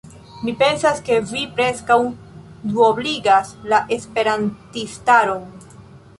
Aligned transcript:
Mi 0.45 0.51
pensas, 0.61 1.01
ke 1.09 1.17
vi 1.31 1.43
preskaŭ 1.59 1.97
duobligas 2.73 3.53
la 3.75 3.83
esperantistaron. 3.99 5.47